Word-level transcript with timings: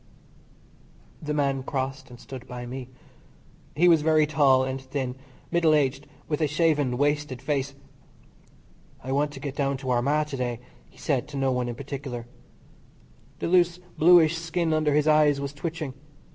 The 1.21 1.35
man 1.35 1.61
crossed 1.61 2.09
and 2.09 2.19
stood 2.19 2.47
by 2.47 2.65
me. 2.65 2.89
He 3.75 3.87
was 3.87 4.01
very 4.01 4.25
tall 4.25 4.63
and 4.63 4.81
thin, 4.81 5.15
middle 5.51 5.75
aged, 5.75 6.07
with 6.27 6.41
a 6.41 6.47
shaven, 6.47 6.97
wasted 6.97 7.39
face. 7.39 7.75
"I 9.03 9.11
want 9.11 9.29
to 9.33 9.39
get 9.39 9.55
down 9.55 9.77
to 9.77 9.91
Armagh 9.91 10.25
to 10.29 10.37
day," 10.37 10.59
he 10.89 10.97
said 10.97 11.27
to 11.27 11.37
no 11.37 11.51
one 11.51 11.69
in 11.69 11.75
particular. 11.75 12.25
The 13.37 13.47
loose 13.47 13.77
bluish 13.95 14.39
skin 14.39 14.73
under 14.73 14.95
his 14.95 15.07
eyes 15.07 15.39
was 15.39 15.53
twitching. 15.53 15.93